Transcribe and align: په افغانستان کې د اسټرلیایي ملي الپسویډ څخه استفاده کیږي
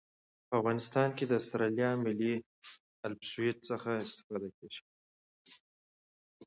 په 0.47 0.53
افغانستان 0.59 1.09
کې 1.17 1.23
د 1.27 1.31
اسټرلیایي 1.41 1.97
ملي 2.05 2.33
الپسویډ 3.07 3.55
څخه 3.69 3.89
استفاده 4.03 4.49
کیږي 4.57 4.83